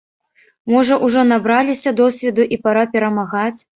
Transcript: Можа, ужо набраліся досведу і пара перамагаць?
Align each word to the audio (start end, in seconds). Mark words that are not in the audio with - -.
Можа, 0.75 0.97
ужо 1.07 1.25
набраліся 1.31 1.93
досведу 2.03 2.49
і 2.57 2.59
пара 2.65 2.83
перамагаць? 2.95 3.57